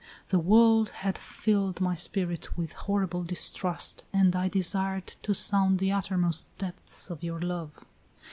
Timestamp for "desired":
4.47-5.05